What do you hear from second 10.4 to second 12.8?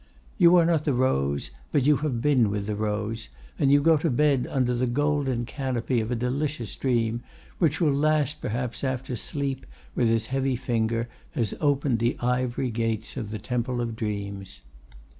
finger, has opened the ivory